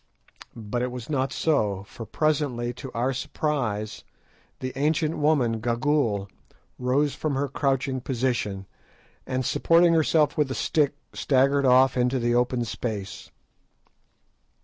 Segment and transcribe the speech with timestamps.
[0.55, 4.03] But it was not so, for presently, to our surprise,
[4.59, 6.27] the ancient woman, Gagool,
[6.79, 8.65] rose from her crouching position,
[9.27, 13.29] and supporting herself with a stick, staggered off into the open space.